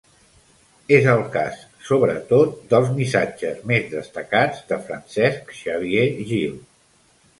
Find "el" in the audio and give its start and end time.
1.11-1.19